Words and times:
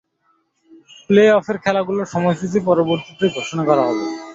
প্লে-অফের 1.09 1.57
খেলাগুলোর 1.63 2.11
সময়সূচী 2.13 2.59
পরবর্তীতে 2.67 3.25
ঘোষণা 3.35 3.63
করা 3.65 3.83
হবে। 3.87 4.05